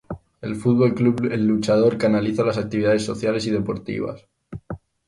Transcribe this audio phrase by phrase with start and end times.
[0.41, 4.25] El Football Club El Luchador canaliza la actividades sociales y deportivas.